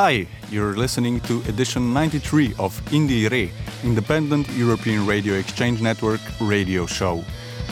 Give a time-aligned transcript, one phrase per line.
[0.00, 3.50] Hi, you're listening to edition 93 of IndieRE,
[3.84, 7.22] Independent European Radio Exchange Network radio show.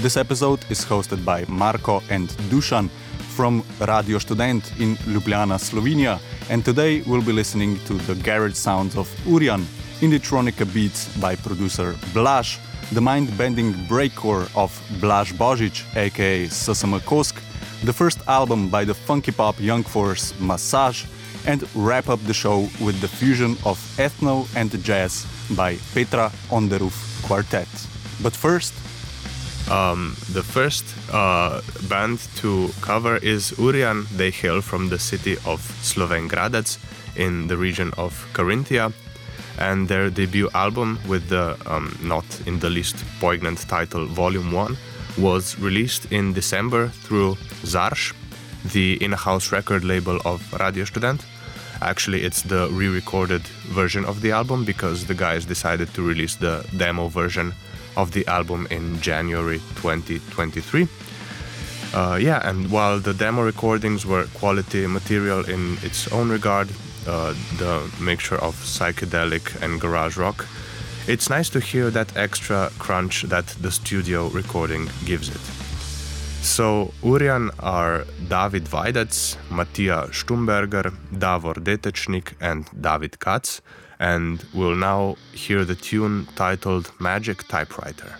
[0.02, 2.91] This episode is hosted by Marko and Dušan
[3.34, 6.19] from Radio Študent in Ljubljana, Slovenia,
[6.50, 9.64] and today we'll be listening to the garage sounds of Uryan,
[10.02, 12.58] Indietronica beats by producer Blaž,
[12.92, 17.41] the mind-bending breakcore of Blaž Božič, aka SsmKOSK,
[17.84, 21.06] the first album by the funky pop young force Masaž,
[21.48, 26.94] and wrap up the show with the fusion of ethno and jazz by Petra Onderuf
[27.27, 27.68] Quartet.
[28.22, 28.74] But first,
[29.70, 31.60] Um, the first uh,
[31.91, 34.08] band to cover is Uryan.
[34.16, 36.78] They hail from the city of Slovenj Gradec
[37.16, 38.92] in the region of Carinthia.
[39.58, 44.76] And their debut album, with the um, not in the least poignant title Volume 1,
[45.19, 48.14] was released in December through Zarš,
[48.72, 51.20] the in house record label of Radio Študent.
[51.81, 56.34] Actually, it's the re recorded version of the album because the guys decided to release
[56.37, 57.55] the demo version
[57.97, 60.89] of the album in January 2023.
[61.95, 66.69] Uh, yeah, and while the demo recordings were quality material in its own regard,
[67.06, 70.47] uh, the mixture of psychedelic and garage rock,
[71.06, 75.58] it's nice to hear that extra crunch that the studio recording gives it.
[76.42, 83.61] So, Uryan are David Vajdec, Matija Stumberger, Davor Detečnik, and David Katz,
[83.98, 88.16] and we'll now hear the tune titled Magic Typewriter.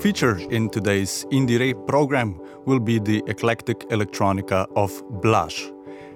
[0.00, 5.72] Feature in today's Indie IndieRE program will be the eclectic electronica of Blaž.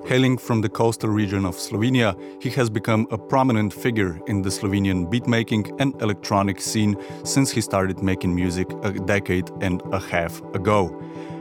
[0.07, 4.51] Hailing from the coastal region of Slovenia, he has become a prominent figure in the
[4.51, 10.43] Slovenian beatmaking and electronic scene since he started making music a decade and a half
[10.55, 10.89] ago.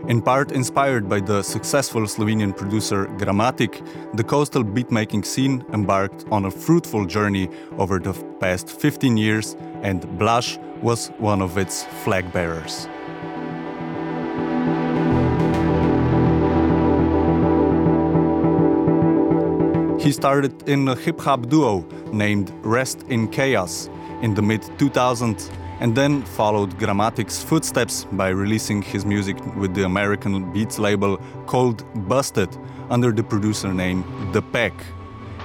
[0.08, 6.46] In part inspired by the successful Slovenian producer Gramatik, the coastal beatmaking scene embarked on
[6.46, 12.32] a fruitful journey over the past 15 years, and Blaž was one of its flag
[12.32, 12.88] bearers.
[20.02, 23.90] He started in a hip hop duo named Rest in Chaos
[24.22, 29.86] in the mid 2000s and then followed Gramatik's footsteps by releasing his music with the
[29.86, 32.50] American Beats label called Busted
[32.90, 34.04] under the producer name
[34.34, 34.74] The Peck.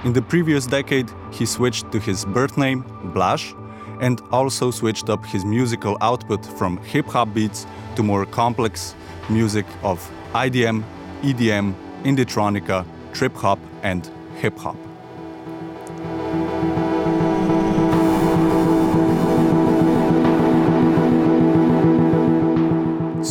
[0.03, 2.83] In the previous decade, he switched to his birth name,
[3.13, 3.53] Blaž,
[4.01, 7.65] and also switched up his musical output from hip hop beats
[7.95, 8.95] to more complex
[9.29, 10.83] music of IDM,
[11.21, 14.75] EDM, Indietronica, trip hop, and hip hop.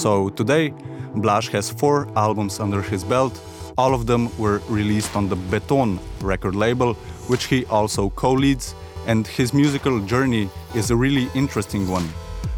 [0.02, 0.75] So today,
[1.14, 3.40] Blaž has four albums under his belt.
[3.78, 6.94] All of them were released on the Beton record label,
[7.28, 8.75] which he also co leads,
[9.06, 12.08] and his musical journey is a really interesting one.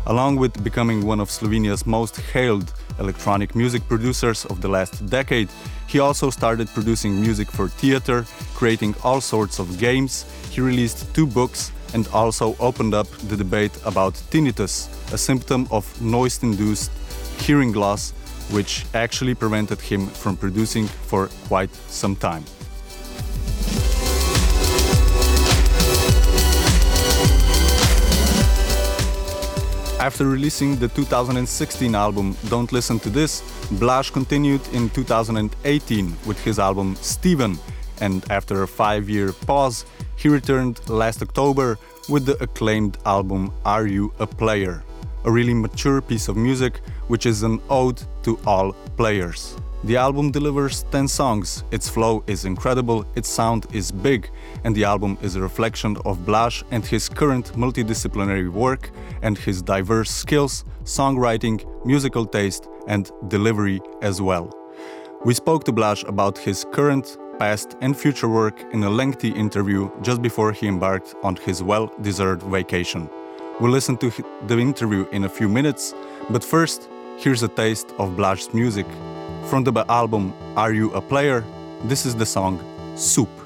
[0.07, 5.51] Along with becoming one of Slovenia's most hailed electronic music producers of the last decade,
[5.87, 8.25] he also started producing music for theater,
[8.55, 10.25] creating all sorts of games.
[10.51, 15.85] He released two books and also opened up the debate about tinnitus, a symptom of
[16.01, 16.91] noise induced
[17.41, 18.13] hearing loss,
[18.51, 22.45] which actually prevented him from producing for quite some time.
[30.05, 33.43] After releasing the 2016 album Don't Listen to This,
[33.81, 37.59] Blaž continued in 2018 with his album Steven,
[38.03, 39.87] and after a five year pause,
[40.17, 41.79] he returned last October
[42.11, 44.84] with the acclaimed album Are You a Player?
[45.25, 49.57] A really mature piece of music which is an ode to all players.
[49.85, 54.31] The album delivers 10 songs, its flow is incredible, its sound is big,
[54.65, 58.91] and the album is a reflection of Blaž and his current multidisciplinary work
[59.21, 64.51] and his diverse skills, songwriting, musical taste, and delivery as well.
[65.25, 69.91] We spoke to Blaž about his current, past, and future work in a lengthy interview
[70.01, 73.11] just before he embarked on his well deserved vacation.
[73.61, 74.11] We'll listen to
[74.49, 75.95] the interview in a few minutes,
[76.29, 78.85] but first, here's a taste of Blaž's music
[79.45, 81.45] from the album Are You a Player?
[81.85, 82.59] This is the song
[82.97, 83.44] Soup.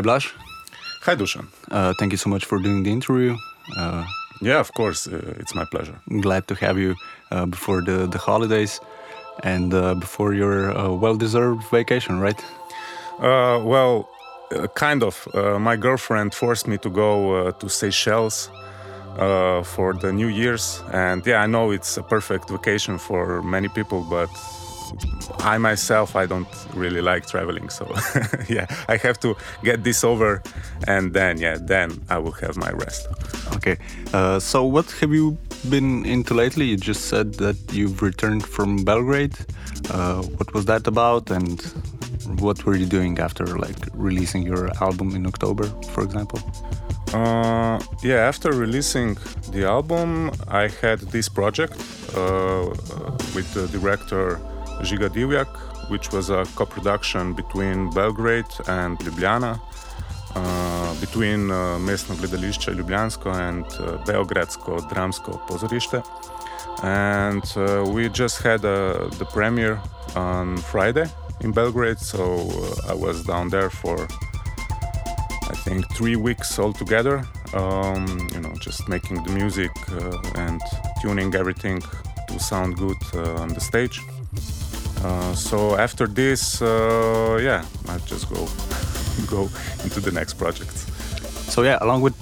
[0.00, 0.34] Hi, Blaž.
[1.02, 1.46] Hi, Dušan.
[1.70, 3.36] Uh, thank you so much for doing the interview.
[3.76, 4.02] Uh,
[4.40, 6.00] yeah, of course, uh, it's my pleasure.
[6.22, 6.94] Glad to have you
[7.30, 8.80] uh, before the, the holidays
[9.42, 12.42] and uh, before your well deserved vacation, right?
[13.20, 14.08] well,
[14.74, 15.28] kind of.
[15.60, 18.48] my girlfriend forced me to go to Seychelles
[19.18, 20.82] uh, for the New Year's.
[20.92, 24.30] And yeah, I know it's a perfect vacation for many people, but
[25.38, 27.68] I myself, I don't really like traveling.
[27.70, 27.86] So
[28.48, 30.42] yeah, I have to get this over,
[30.86, 33.06] and then yeah, then I will have my rest.
[33.56, 33.76] Okay.
[34.12, 36.66] Uh, so what have you been into lately?
[36.66, 39.36] You just said that you've returned from Belgrade.
[39.90, 41.60] Uh, what was that about, and
[42.38, 46.40] what were you doing after like releasing your album in October, for example?
[47.12, 49.16] Uh, yeah, after releasing
[49.50, 51.72] the album, I had this project
[52.14, 52.66] uh,
[53.34, 54.40] with the director
[54.82, 55.48] Žiga Divjak,
[55.88, 59.58] which was a co-production between Belgrade and Ljubljana,
[60.34, 66.02] uh, between uh, Mestno gledališče Ljubljansko and uh, Beogradsko dramsko pozorište.
[66.82, 69.78] And uh, we just had uh, the premiere
[70.16, 71.06] on Friday
[71.40, 74.06] in Belgrade, so uh, I was down there for
[75.50, 77.24] I think three weeks altogether.
[77.54, 80.60] Um, you know, just making the music uh, and
[81.02, 81.82] tuning everything
[82.28, 84.00] to sound good uh, on the stage.
[85.02, 88.46] Uh, so after this, uh, yeah, I just go
[89.26, 89.48] go
[89.84, 90.76] into the next project.
[91.50, 92.14] So yeah, along with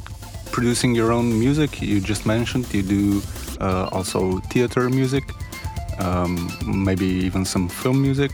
[0.53, 3.23] producing your own music, you just mentioned you do
[3.61, 5.25] uh, also theater music,
[5.99, 8.31] um, maybe even some film music.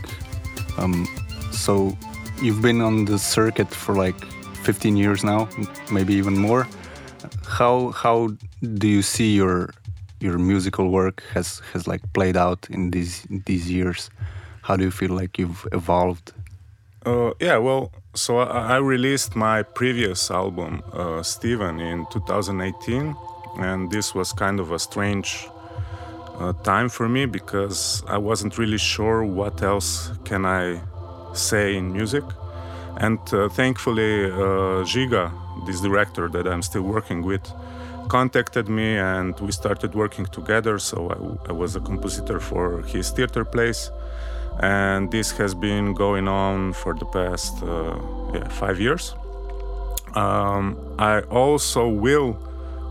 [0.77, 1.07] Um,
[1.51, 1.97] so
[2.41, 4.19] you've been on the circuit for like
[4.63, 5.49] 15 years now,
[5.91, 6.67] maybe even more.
[7.47, 8.29] How how
[8.61, 9.69] do you see your
[10.19, 14.09] your musical work has has like played out in these these years?
[14.65, 16.33] How do you feel like you've evolved?
[17.05, 23.15] Uh, yeah, well, so I, I, released my previous album, uh, Steven, in 2018,
[23.59, 25.47] and this was kind of a strange
[26.39, 30.81] uh, time for me because I wasn't really sure what else can I
[31.35, 32.23] say in music.
[32.97, 35.31] And uh, thankfully, uh, Žiga,
[35.67, 37.47] this director that I'm still working with,
[38.07, 40.79] contacted me and we started working together.
[40.79, 40.97] So
[41.45, 43.91] I, I was a compositor for his theater plays.
[44.61, 47.99] And this has been going on for the past uh,
[48.33, 49.15] yeah, five years.
[50.15, 52.37] Um, I also will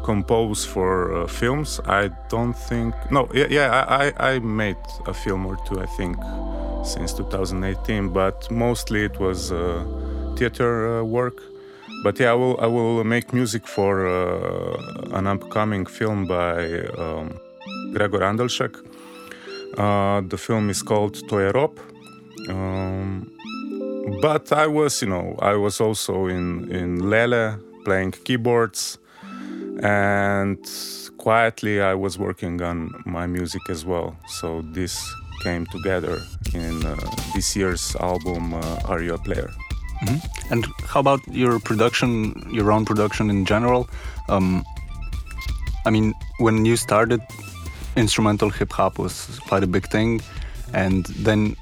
[0.04, 1.80] compose for uh, films.
[1.86, 2.94] I don't think.
[3.10, 6.16] No, yeah, yeah I, I made a film or two, I think,
[6.84, 9.84] since 2018, but mostly it was uh,
[10.36, 11.40] theater uh, work.
[12.02, 17.40] But yeah, I will I will make music for uh, an upcoming film by um,
[17.94, 18.74] Gregor Andelšek.
[19.76, 21.78] Uh, the film is called Tojerop.
[22.48, 23.30] Um,
[24.20, 28.98] but I was, you know, I was also in in Lele playing keyboards,
[29.82, 30.58] and
[31.16, 34.16] quietly I was working on my music as well.
[34.28, 35.00] So this
[35.42, 36.20] came together
[36.52, 36.96] in uh,
[37.34, 39.50] this year's album uh, Are You a Player?
[40.02, 40.20] Mm -hmm.
[40.50, 42.10] And how about your production,
[42.52, 43.86] your own production in general?
[44.28, 44.64] Um,
[45.86, 47.20] I mean, when you started,
[47.96, 50.20] instrumental hip hop was quite a big thing,
[50.72, 51.56] and then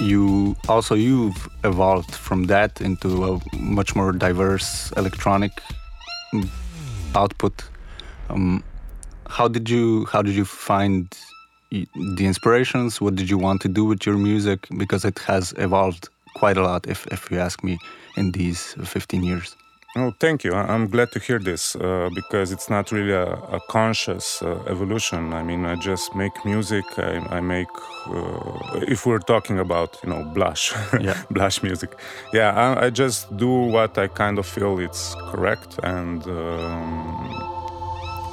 [0.00, 5.52] you also you've evolved from that into a much more diverse electronic
[7.14, 7.64] output.
[8.28, 8.64] Um,
[9.28, 11.06] how did you how did you find
[11.70, 13.00] the inspirations?
[13.00, 14.66] What did you want to do with your music?
[14.76, 17.78] Because it has evolved quite a lot, if, if you ask me,
[18.16, 19.56] in these 15 years.
[19.96, 20.54] Oh, thank you.
[20.54, 25.32] I'm glad to hear this uh, because it's not really a, a conscious uh, evolution.
[25.32, 26.84] I mean, I just make music.
[26.96, 27.66] I, I make,
[28.06, 31.20] uh, if we're talking about, you know, Blaž, yeah.
[31.30, 31.98] Blaž music.
[32.32, 37.34] Yeah, I, I, just do what I kind of feel it's correct, and um,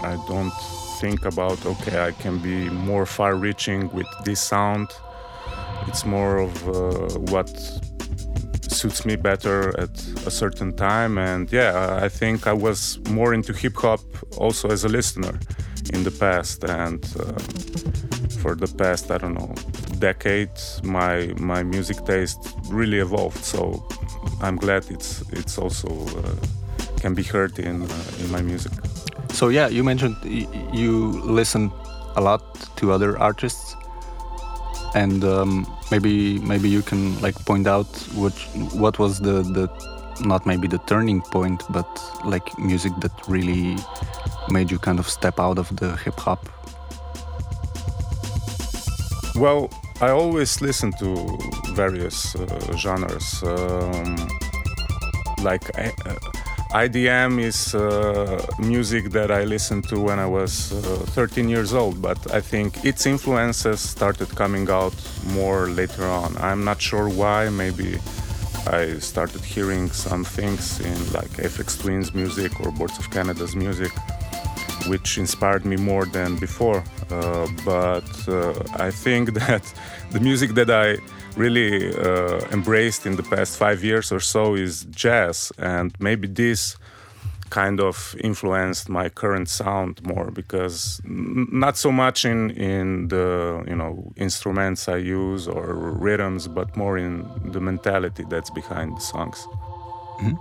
[0.04, 0.54] I don't
[1.00, 4.90] think about okay, I can be more far-reaching with this sound.
[5.88, 7.50] It's more of uh, what
[8.78, 11.18] suits me better at a certain time.
[11.18, 14.02] And yeah, I think I was more into hip hop
[14.38, 15.40] also as a listener
[15.94, 16.64] in the past.
[16.64, 17.40] And uh,
[18.42, 19.54] for the past, I don't know,
[20.00, 23.44] decade, my my music taste really evolved.
[23.44, 23.88] So
[24.42, 26.36] I'm glad it's it's also uh,
[27.02, 28.72] can be heard in uh, in my music.
[29.34, 30.16] So yeah, you mentioned
[30.74, 31.72] you listen
[32.16, 32.42] a lot
[32.78, 33.76] to other artists
[34.96, 38.34] and um, maybe maybe you can like point out what
[38.74, 39.68] what was the the
[40.26, 41.88] not maybe the turning point but
[42.26, 43.78] like music that really
[44.50, 46.50] made you kind of step out of the hip hop?
[49.36, 51.38] Well i always listen to
[51.74, 54.16] various uh, genres um,
[55.42, 55.92] like uh,
[56.72, 62.02] IDM is uh, music that I listened to when I was uh, 13 years old,
[62.02, 64.94] but I think its influences started coming out
[65.28, 66.36] more later on.
[66.38, 67.50] I'm not sure why.
[67.50, 68.00] Maybe
[68.68, 73.94] I started hearing some things in like Aphex Twin's music or Boards of Canada's music,
[74.88, 76.84] which inspired me more than before.
[77.10, 79.64] Uh, but uh, I think that
[80.12, 80.98] the music that I
[81.38, 86.78] really uh, embraced in the past five years or so is jazz, and maybe this
[87.50, 93.76] kind of influenced my current sound more because not so much in in the you
[93.76, 99.48] know instruments I use or rhythms, but more in the mentality that's behind the songs.
[100.20, 100.36] Mm-hmm.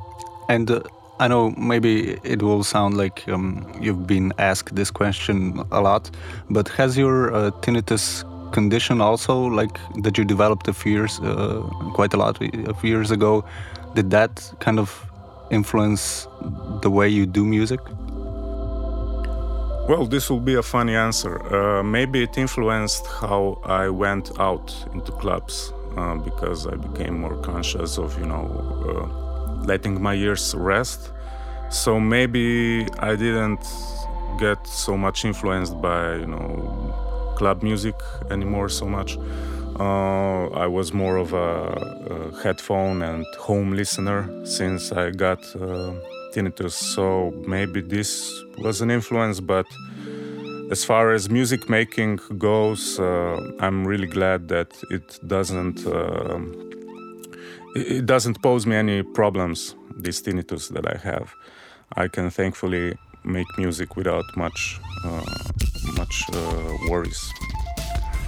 [0.48, 0.80] And uh,
[1.18, 6.10] I know maybe it will sound like um, you've been asked this question a lot,
[6.50, 8.24] but has your uh, tinnitus
[8.58, 11.60] condition also like that you developed a few years uh,
[11.98, 12.34] quite a lot
[12.72, 13.32] a few years ago.
[13.94, 14.32] Did that
[14.64, 14.88] kind of
[15.50, 16.26] influence
[16.84, 17.80] the way you do music?
[19.90, 21.34] Well this will be a funny answer.
[21.56, 23.42] Uh, maybe it influenced how
[23.82, 25.54] i went out into clubs
[25.98, 28.44] uh, because i became more conscious of you know
[28.88, 29.06] uh,
[29.70, 31.00] letting my ears rest.
[31.82, 32.46] So maybe
[33.10, 33.64] i didn't
[34.44, 37.05] get so much influenced by you know
[37.36, 37.94] club music
[38.30, 39.18] anymore so much.
[39.78, 45.92] Uh, I was more of a, a, headphone and home listener since I got uh,
[46.32, 46.72] tinnitus.
[46.72, 48.10] So maybe this
[48.58, 49.66] was an influence, but
[50.70, 56.38] as far as music making goes, uh, I'm really glad that it doesn't uh,
[57.74, 59.74] it doesn't pose me any problems.
[59.94, 61.34] This tinnitus that I have,
[61.96, 65.22] I can thankfully make music without much uh,
[65.96, 67.32] much uh, worries.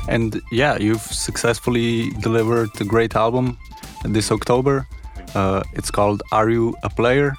[0.09, 3.59] And yeah, you've successfully delivered a great album
[4.05, 4.87] this October.
[5.35, 7.35] Uh, it's called "Are You a Player?"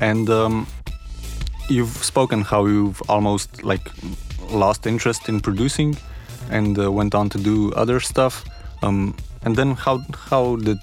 [0.00, 0.66] and um,
[1.68, 3.90] you've spoken how you've almost like
[4.50, 5.96] lost interest in producing
[6.50, 8.44] and uh, went on to do other stuff.
[8.82, 10.00] Um, and then how
[10.30, 10.78] how did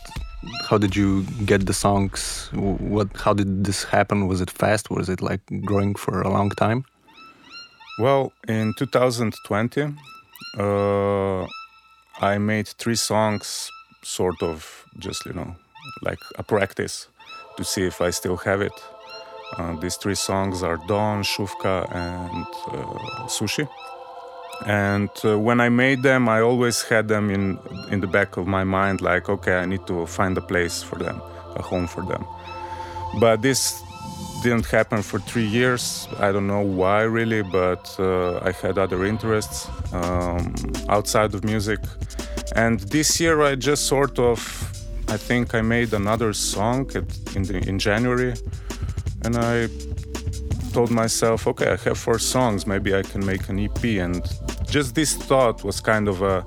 [0.69, 2.49] how did you get the songs?
[2.53, 4.27] What how did this happen?
[4.27, 4.89] Was it fast?
[4.89, 6.85] Was it like growing for a long time?
[7.99, 9.93] Well, in 2020,
[10.57, 11.45] uh,
[12.19, 13.69] I made three songs,
[14.01, 15.55] sort of just you know,
[16.01, 17.07] like a practice
[17.57, 18.73] to see if I still have it.
[19.57, 23.67] Uh, these three songs are Dawn, Shufka, and uh, Sushi.
[24.65, 27.59] And uh, when I made them, I always had them in
[27.91, 30.97] in the back of my mind, like, okay, I need to find a place for
[30.97, 31.21] them,
[31.55, 32.25] a home for them.
[33.19, 33.83] But this
[34.43, 36.07] didn't happen for three years.
[36.19, 40.53] I don't know why really, but uh, I had other interests um,
[40.89, 41.79] outside of music.
[42.55, 44.39] And this year, I just sort of,
[45.07, 48.33] I think I made another song at, in the, in January,
[49.23, 49.69] and I
[50.73, 53.83] told myself, okay, I have four songs, maybe I can make an EP.
[54.05, 54.21] And
[54.65, 56.43] just this thought was kind of a,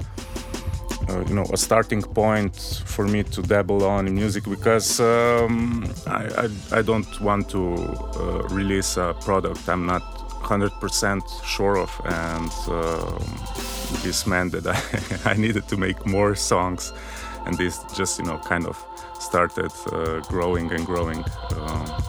[1.09, 6.49] uh, you know, a starting point for me to dabble on music because um, I,
[6.73, 10.03] I, I, don't want to uh, release a product I'm not
[10.43, 11.91] 100% sure of.
[12.05, 13.19] And uh,
[14.03, 14.79] this meant that I,
[15.31, 16.93] I needed to make more songs.
[17.45, 18.85] And this just, you know, kind of
[19.21, 21.25] started uh, growing and growing.
[21.57, 22.03] Um,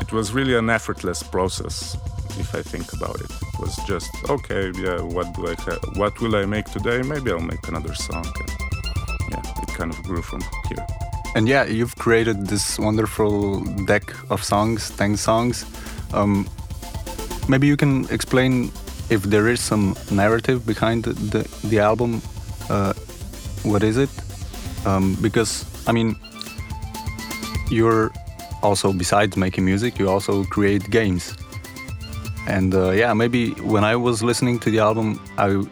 [0.00, 1.96] it was really an effortless process
[2.38, 3.30] if I think about it.
[3.30, 5.00] It was just okay, yeah.
[5.00, 5.80] What do I have?
[5.96, 7.02] What will I make today?
[7.02, 8.26] Maybe I'll make another song.
[8.26, 8.50] And,
[9.30, 10.86] yeah, it kind of grew from here.
[11.34, 15.64] And yeah, you've created this wonderful deck of songs, ten songs.
[16.12, 16.46] Um,
[17.48, 18.70] maybe you can explain
[19.08, 22.20] if there is some narrative behind the the, the album.
[22.68, 22.92] Uh,
[23.62, 24.10] what is it?
[24.84, 26.16] Um, because I mean,
[27.70, 28.10] you're
[28.62, 31.34] also besides making music, you also create games.
[32.46, 35.62] And uh, yeah, maybe when I was listening to the album, I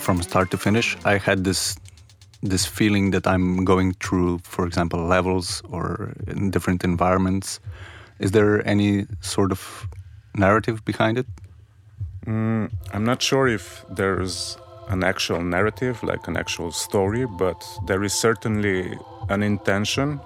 [0.00, 1.76] from start to finish, I had this
[2.42, 7.58] this feeling that I'm going through, for example, levels or in different environments.
[8.20, 9.88] Is there any sort of
[10.34, 11.26] narrative behind it?
[12.26, 14.56] Mm, I'm not sure if there's
[14.88, 18.96] an actual narrative, like an actual story, but there is certainly
[19.28, 20.20] an intention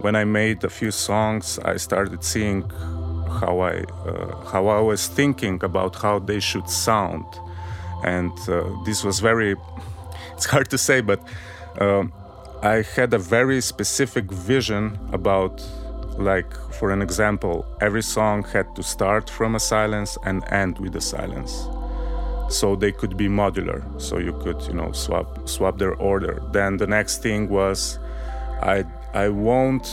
[0.00, 2.62] when I made a few songs, I started seeing
[3.40, 7.26] how I uh, how I was thinking about how they should sound,
[8.04, 9.56] and uh, this was very.
[10.32, 11.20] It's hard to say, but
[11.80, 12.12] um,
[12.62, 15.62] I had a very specific vision about,
[16.18, 20.94] like, for an example, every song had to start from a silence and end with
[20.96, 21.68] a silence.
[22.48, 23.82] So they could be modular.
[24.00, 26.42] So you could you know swap swap their order.
[26.52, 27.98] Then the next thing was
[28.62, 28.84] i
[29.14, 29.86] I won't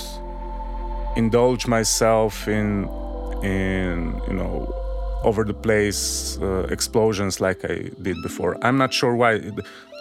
[1.16, 2.88] indulge myself in
[3.44, 4.74] in you know
[5.24, 8.58] over the place uh, explosions like I did before.
[8.62, 9.42] I'm not sure why.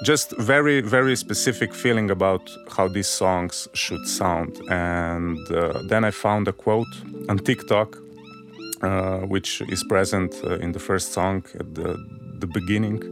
[0.05, 4.61] Just very very specific feeling about how these songs should sound.
[4.69, 6.95] And uh, then I found a quote
[7.29, 7.97] on TikTok,
[8.83, 11.97] uh, which is present uh, in the first song at the
[12.41, 13.03] the beginning.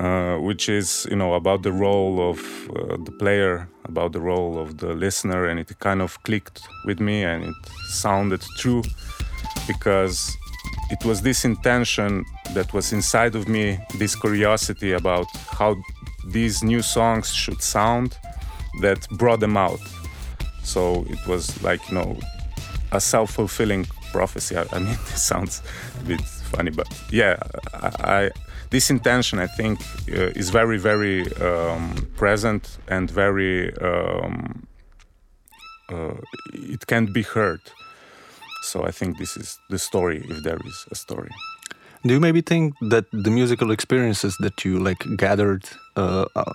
[0.00, 2.38] Uh, which is you know about the role of
[2.70, 7.00] uh, the player about the role of the listener and it kind of clicked with
[7.00, 7.56] me and it
[7.88, 8.84] sounded true
[9.68, 10.36] because
[10.90, 15.76] it was this intention that was inside of me, this curiosity about how
[16.26, 18.18] these new songs should sound
[18.80, 19.80] that brought them out.
[20.62, 22.18] So it was like, you know,
[22.92, 24.56] a self fulfilling prophecy.
[24.56, 25.62] I, I, mean, this sounds
[26.00, 27.36] a bit funny, but yeah,
[27.74, 28.30] I, I
[28.70, 29.80] this intention, I think,
[30.12, 34.66] uh, is very, very um, present and very, um,
[35.90, 36.14] uh,
[36.52, 37.60] it can't be heard.
[38.68, 41.30] So I think this is the story, if there is a story.
[42.04, 45.64] Do you maybe think that the musical experiences that you like gathered
[45.96, 46.52] uh, uh,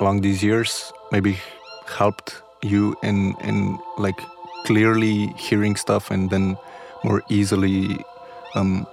[0.00, 1.38] along these years maybe
[1.86, 4.18] helped you in in like
[4.64, 6.56] clearly hearing stuff and then
[7.04, 8.00] more easily
[8.54, 8.86] um,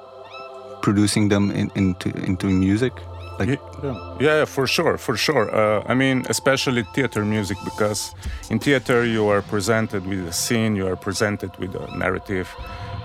[0.82, 2.94] producing them in, into into music?
[3.39, 5.54] Like, yeah, yeah, for sure, for sure.
[5.54, 8.13] Uh, I mean, especially theater music, because
[8.50, 12.48] in theater you are presented with a scene, you are presented with a narrative,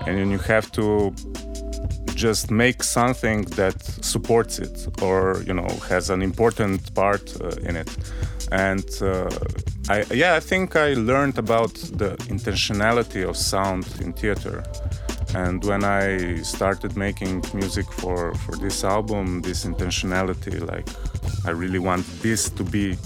[0.05, 1.13] and then you have to
[2.19, 7.77] just make something that supports it or you know has an important part uh, in
[7.77, 7.89] it
[8.51, 9.29] and uh,
[9.87, 14.63] I, yeah i think i learned about the intentionality of sound in theater
[15.35, 20.87] and when I started making music for, for this album, this intentionality, like
[21.45, 22.97] I really want this to be,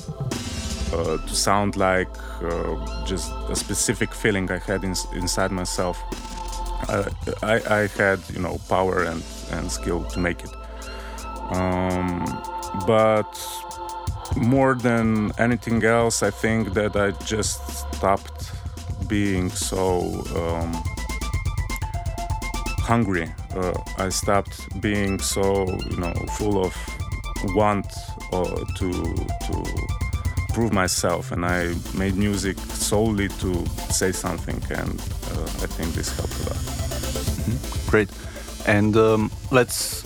[0.93, 2.09] uh, to sound like
[2.41, 6.01] uh, just a specific feeling I had in, inside myself.
[6.89, 7.09] Uh,
[7.41, 10.51] I, I had, you know, power and, and skill to make it.
[11.55, 12.25] Um,
[12.88, 13.38] but
[14.38, 18.51] more than anything else, I think that I just stopped
[19.07, 20.23] being so.
[20.36, 20.92] Um,
[22.84, 23.32] hungry.
[23.56, 26.76] Uh, I stopped being so you know full of
[27.56, 27.88] want
[28.32, 28.89] uh, to
[29.48, 29.56] to
[30.54, 35.00] prove myself, and I made music solely to say something, and
[35.32, 36.58] uh, I think this helped a lot.
[36.58, 37.89] Mm-hmm.
[37.89, 38.10] Great,
[38.67, 40.04] and um, let's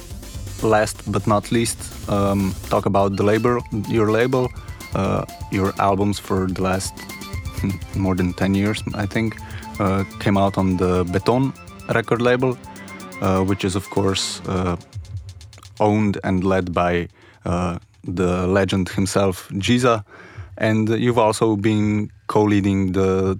[0.64, 1.78] last but not least
[2.10, 4.50] um, talk about the label, your label,
[4.96, 6.94] uh, your albums for the last
[7.96, 9.36] more than 10 years, I think,
[9.80, 11.54] uh, came out on the Beton
[11.94, 12.58] record label,
[13.22, 14.78] uh, which is, of course, uh,
[15.80, 17.08] owned and led by
[17.46, 20.04] uh, the legend himself, Giza.
[20.58, 23.40] And you've also been co leading the,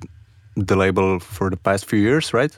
[0.56, 2.56] the label for the past few years, right?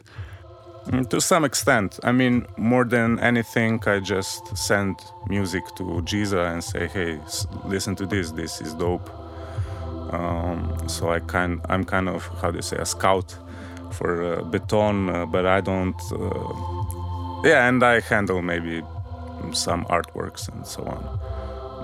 [0.87, 1.99] Mm, to some extent.
[2.03, 4.95] I mean, more than anything, I just send
[5.27, 7.19] music to Giza and say, "Hey,
[7.65, 8.31] listen to this.
[8.31, 9.09] This is dope."
[10.11, 13.37] Um, so I kind, I'm kind of how do you say, a scout
[13.93, 15.99] for uh, Beton, uh, but I don't.
[16.11, 18.81] Uh, yeah, and I handle maybe
[19.53, 21.19] some artworks and so on.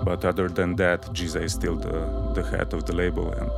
[0.03, 3.51] But other than that, Giza is still the, the head of the label, and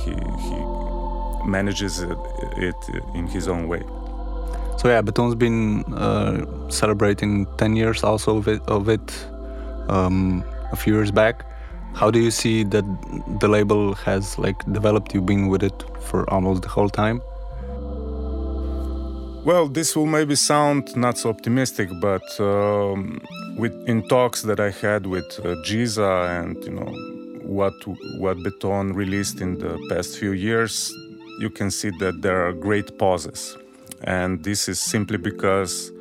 [0.00, 0.12] he
[0.46, 2.18] he manages it,
[2.56, 2.74] it,
[3.14, 3.82] in his own way.
[4.78, 9.26] So yeah, Beton's been uh, celebrating 10 years also of it, of it
[9.88, 11.44] um, a few years back.
[11.94, 12.84] How do you see that
[13.40, 15.14] the label has like developed?
[15.14, 17.20] You've been with it for almost the whole time.
[19.44, 23.20] Well, this will maybe sound not so optimistic, but um,
[23.56, 26.92] with in talks that I had with uh, Giza and you know
[27.42, 27.72] what
[28.18, 30.92] what Beton released in the past few years,
[31.40, 33.56] you can see that there are great pauses,
[34.02, 35.92] and this is simply because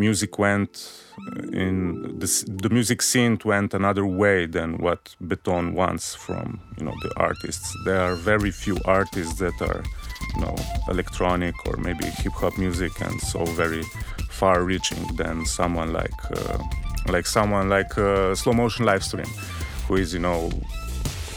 [0.00, 0.72] music went
[1.18, 2.28] uh, in the,
[2.62, 6.46] the music scene went another way than what Beton wants from
[6.78, 7.66] you know the artists.
[7.84, 9.82] There are very few artists that are
[10.34, 10.56] you know
[10.88, 13.84] electronic or maybe hip hop music and so very
[14.40, 16.58] far reaching than someone like uh,
[17.14, 19.30] like someone like uh, slow motion Livestream,
[19.86, 20.50] who is you know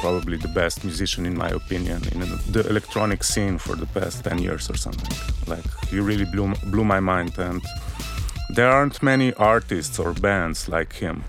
[0.04, 2.20] probably the best musician in my opinion in
[2.56, 5.16] the electronic scene for the past 10 years or something
[5.48, 7.62] like he really blew blew my mind and
[8.56, 11.24] there aren't many artists or bands like him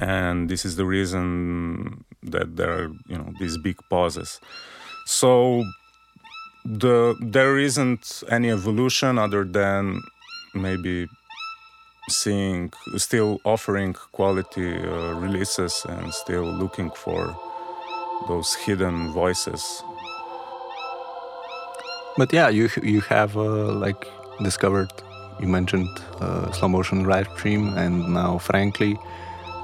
[0.00, 4.40] and this is the reason that there are you know these big pauses
[5.06, 5.64] so
[6.64, 10.00] the there isn't any evolution other than
[10.54, 11.06] maybe
[12.08, 17.36] seeing still offering quality uh, releases and still looking for
[18.28, 19.82] those hidden voices
[22.16, 24.06] but yeah, you you have uh, like
[24.42, 24.92] discovered.
[25.44, 25.90] You mentioned
[26.22, 28.96] uh, slow motion live stream, and now Frankly,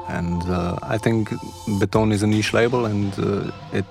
[0.09, 1.31] and uh, I think
[1.79, 3.87] Beton is a niche label, and uh, it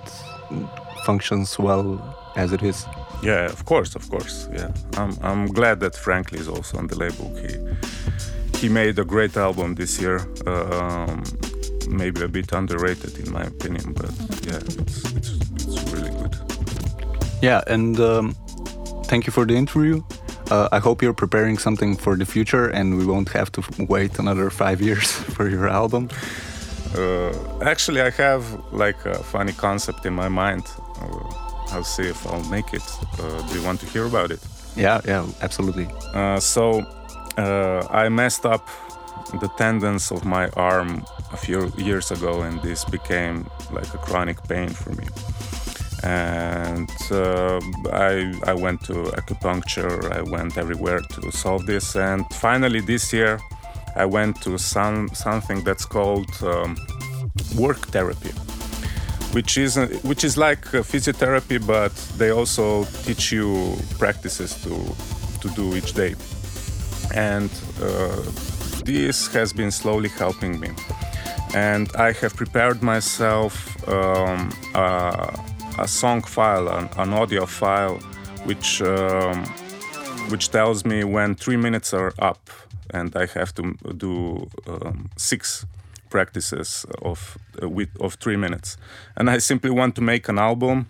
[1.04, 1.98] functions well
[2.36, 2.86] as it is.
[3.24, 4.48] Yeah, of course, of course.
[4.52, 7.26] Yeah, I'm I'm glad that Frankly is also on the label.
[7.42, 7.58] He
[8.60, 10.20] he made a great album this year.
[10.46, 11.24] Um,
[11.88, 14.12] maybe a bit underrated in my opinion, but
[14.46, 15.30] yeah, it's it's,
[15.66, 16.36] it's really good.
[17.42, 18.36] Yeah, and um,
[19.06, 20.02] thank you for the interview.
[20.50, 24.18] Uh, I hope you're preparing something for the future and we won't have to wait
[24.18, 26.08] another five years for your album.
[26.96, 27.32] Uh,
[27.62, 30.64] actually, I have like a funny concept in my mind.
[31.00, 32.82] Uh, I'll see if I'll make it.
[33.18, 34.40] Uh, do you want to hear about it?
[34.76, 35.88] Yeah, yeah, absolutely.
[36.12, 36.80] Uh, so
[37.38, 38.68] uh, I messed up
[39.40, 44.42] the tendons of my arm a few years ago, and this became like a chronic
[44.48, 45.06] pain for me
[46.02, 47.60] and uh,
[47.92, 51.96] I, I went to acupuncture i went everywhere to solve this.
[51.96, 53.40] And finally this year
[53.96, 56.76] i went to some something that's called um,
[57.56, 58.30] work therapy
[59.32, 64.74] which is which is like physiotherapy but they also teach you practices to
[65.40, 66.14] to do each day.
[67.14, 68.22] And uh,
[68.84, 70.70] this has been slowly helping me.
[71.54, 73.52] And i have prepared myself
[73.88, 75.36] um, uh,
[75.80, 77.98] a song file, an, an audio file,
[78.44, 79.44] which um,
[80.28, 82.50] which tells me when three minutes are up,
[82.90, 85.66] and I have to do um, six
[86.10, 88.76] practices of uh, with of three minutes.
[89.16, 90.86] And I simply want to make an album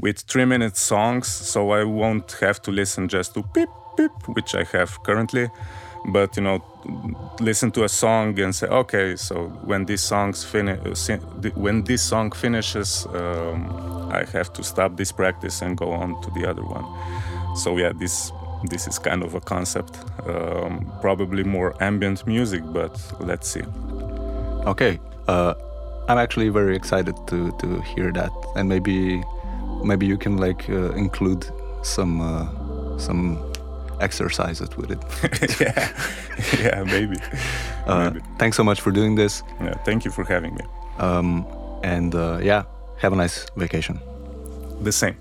[0.00, 4.54] with three minute songs, so I won't have to listen just to beep beep, which
[4.54, 5.50] I have currently
[6.06, 6.62] but you know
[7.40, 10.44] listen to a song and say okay so when this song's
[11.54, 16.30] when this song finishes um, i have to stop this practice and go on to
[16.30, 16.84] the other one.
[17.56, 18.32] So yeah this
[18.70, 23.62] this is kind of a concept um, probably more ambient music but let's see.
[24.66, 25.54] Okay uh,
[26.08, 29.22] i'm actually very excited to to hear that and maybe
[29.84, 31.46] maybe you can like uh, include
[31.82, 33.51] some uh, some
[34.02, 35.60] exercise it with it.
[35.60, 35.88] yeah,
[36.60, 37.16] yeah, maybe.
[37.86, 38.24] Uh, maybe.
[38.38, 39.42] Thanks so much for doing this.
[39.60, 40.64] Yeah, thank you for having me.
[40.98, 41.46] Um,
[41.82, 42.64] and uh, yeah,
[42.98, 44.00] have a nice vacation.
[44.82, 45.16] The same.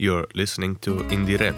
[0.00, 1.54] You're listening to IndieRE.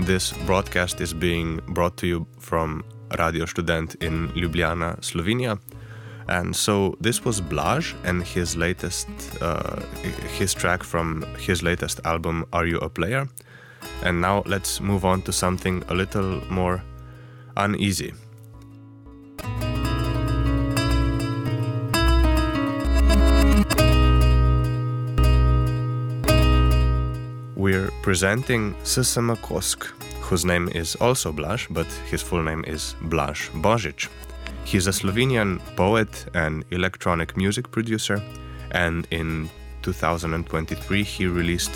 [0.00, 2.82] This broadcast is being brought to you from
[3.16, 5.58] Radio Študent in Ljubljana, Slovenia.
[6.28, 9.06] And so this was Blaž and his latest,
[9.40, 9.76] uh,
[10.38, 13.28] his track from his latest album, Are You a Player?
[14.02, 16.82] And now let's move on to something a little more
[17.56, 18.12] uneasy.
[27.68, 29.84] We're presenting SsmKOSK,
[30.22, 34.08] whose name is also Blaž, but his full name is Blaž Božič.
[34.64, 38.22] He's a Slovenian poet and electronic music producer,
[38.70, 39.50] and in
[39.82, 41.74] 2023 he released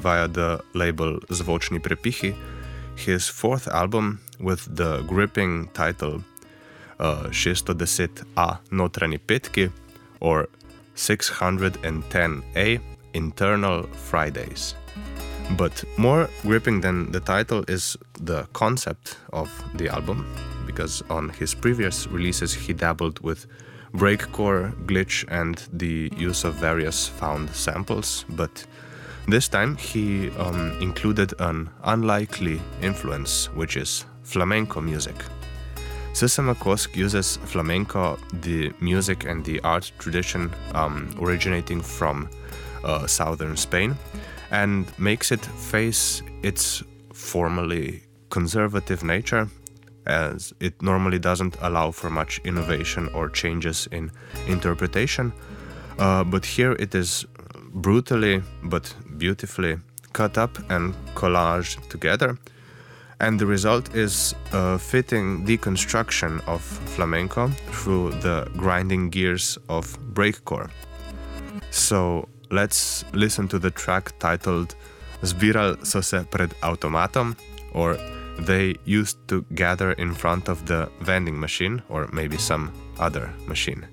[0.00, 2.34] via the label Zvočni Prepihi
[2.96, 6.24] his fourth album with the gripping title
[6.98, 9.70] uh, 610A Notrani Petki
[10.20, 10.48] or
[10.96, 12.80] 610A
[13.12, 14.74] Internal Fridays.
[15.56, 20.26] But more gripping than the title is the concept of the album,
[20.66, 23.46] because on his previous releases he dabbled with
[23.92, 28.64] breakcore, glitch, and the use of various found samples, but
[29.26, 35.16] this time he um, included an unlikely influence, which is flamenco music.
[36.12, 42.28] SsmKOSK uses flamenco, the music and the art tradition um, originating from
[42.82, 43.96] uh, southern Spain,
[44.50, 46.82] and makes it face its
[47.12, 49.48] formally conservative nature,
[50.06, 54.10] as it normally doesn't allow for much innovation or changes in
[54.46, 55.32] interpretation.
[55.98, 57.26] Uh, but here it is
[57.74, 59.76] brutally but beautifully
[60.12, 62.38] cut up and collaged together.
[63.20, 70.70] And the result is a fitting deconstruction of flamenco through the grinding gears of breakcore.
[71.70, 74.74] So let's listen to the track titled
[75.22, 77.36] Zbiral so se pred automatom,
[77.72, 77.96] or
[78.38, 83.86] they used to gather in front of the vending machine, or maybe some other machine.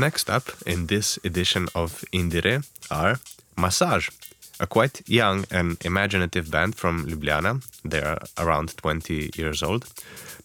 [0.00, 3.20] Next up in this edition of IndieRE are
[3.58, 4.08] Masaž,
[4.58, 7.62] a quite young and imaginative band from Ljubljana.
[7.84, 9.84] They are around 20 years old.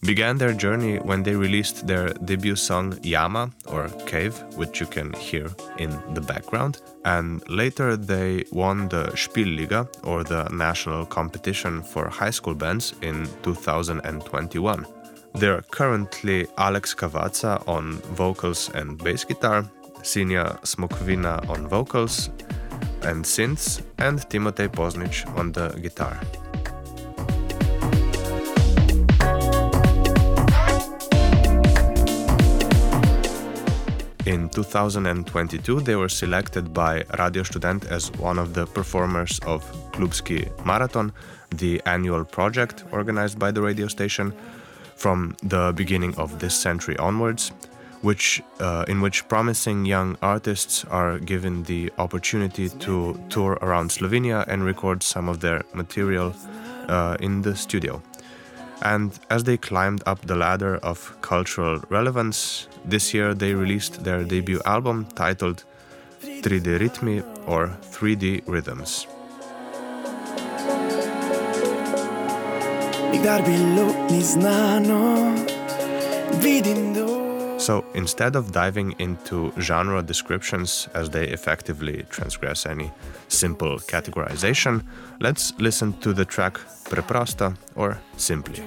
[0.02, 5.14] Began their journey when they released their debut song Yama or Cave, which you can
[5.14, 5.48] hear
[5.78, 6.82] in the background.
[7.06, 12.92] And later they won the Špil liga or the national competition for high school bands
[13.00, 14.84] in 2021.
[15.38, 19.68] They're currently Alex Cavazza on vocals and bass guitar,
[20.00, 22.30] Sinja Smokvina on vocals
[23.02, 26.18] and synths, and Timotej Poznic on the guitar.
[34.24, 39.62] In 2022, they were selected by Radio Študent as one of the performers of
[39.92, 41.12] Klubski Marathon,
[41.50, 44.32] the annual project organized by the radio station,
[44.96, 47.52] from the beginning of this century onwards,
[48.02, 54.44] which, uh, in which promising young artists are given the opportunity to tour around Slovenia
[54.48, 56.34] and record some of their material
[56.88, 58.02] uh, in the studio.
[58.82, 64.22] And as they climbed up the ladder of cultural relevance, this year they released their
[64.24, 65.64] debut album titled
[66.22, 69.06] 3D Rhythmi or 3D Rhythms.
[77.58, 82.92] So instead of diving into genre descriptions as they effectively transgress any
[83.28, 84.84] simple categorization,
[85.20, 88.62] let's listen to the track Preprosta or Simply.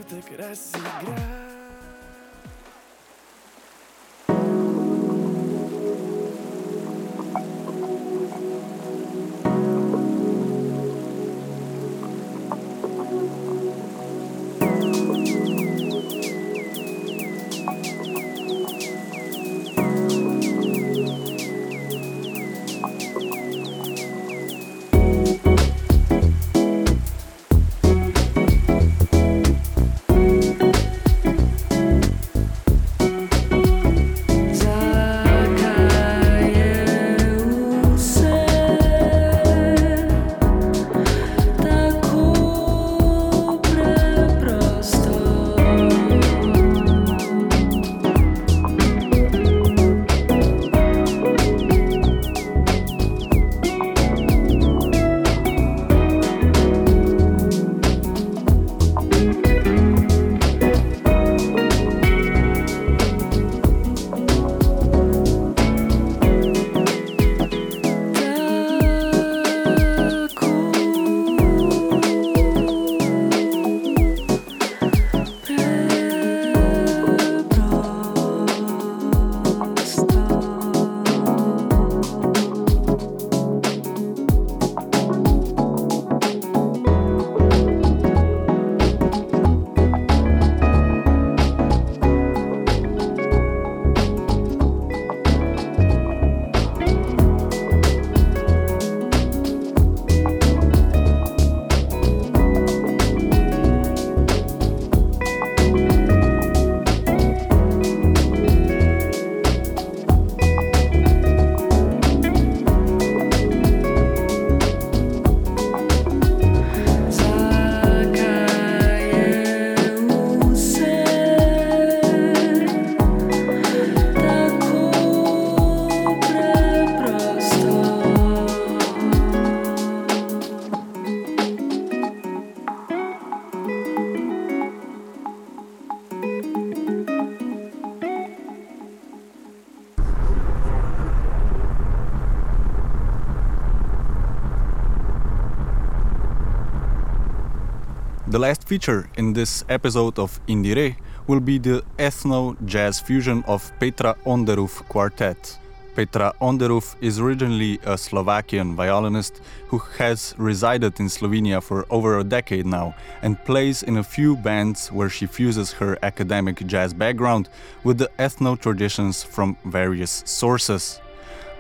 [148.40, 150.96] The last feature in this episode of IndieRE
[151.28, 155.60] will be the ethno jazz fusion of Petra Onderuf Quartet.
[155.94, 162.24] Petra Onderuf is originally a Slovakian violinist who has resided in Slovenia for over a
[162.24, 167.50] decade now and plays in a few bands where she fuses her academic jazz background
[167.84, 171.02] with the ethno traditions from various sources.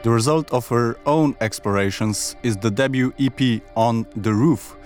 [0.01, 4.77] The result of her own explorations is the debut EP On the Roof,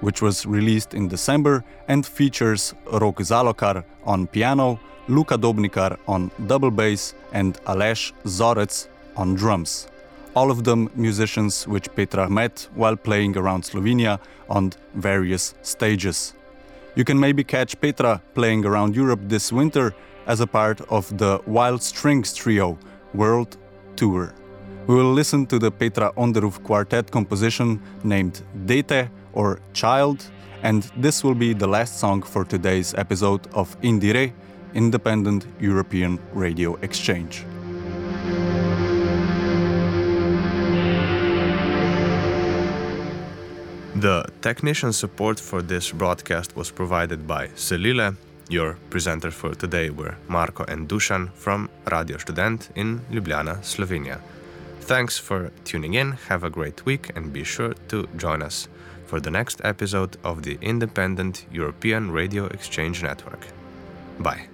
[0.00, 4.78] which was released in December and features Rok Zalokar on piano,
[5.08, 9.86] Luka Dobnikar on double bass, and Aleš Zorec on drums.
[10.34, 14.18] All of them musicians which Petra met while playing around Slovenia
[14.48, 16.34] on various stages.
[16.96, 19.94] You can maybe catch Petra playing around Europe this winter
[20.26, 22.78] as a part of the Wild Strings Trio
[23.12, 23.56] World
[23.96, 24.34] Tour.
[24.86, 30.24] We will listen to the Petra Onderuf quartet composition named Dete or Child,
[30.62, 34.32] and this will be the last song for today's episode of IndieRE,
[34.74, 37.44] Independent European Radio Exchange.
[43.96, 48.16] The technician support for this broadcast was provided by Selile.
[48.50, 54.18] Your presenters for today were Marko and Dušan from Radio Študent in Ljubljana, Slovenia.
[54.80, 58.68] Thanks for tuning in, have a great week, and be sure to join us
[59.06, 63.46] for the next episode of the Independent European Radio Exchange Network.
[64.18, 64.53] Bye.